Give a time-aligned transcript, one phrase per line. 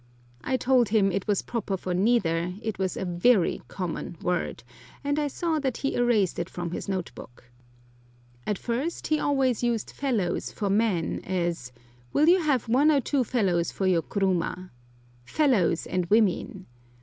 [0.43, 4.63] I told him it was proper for neither, it was a very "common" word,
[5.03, 7.43] and I saw that he erased it from his note book.
[8.47, 11.71] At first he always used fellows for men, as,
[12.13, 14.71] "Will you have one or two fellows for your kuruma?"
[15.23, 16.65] "fellows and women."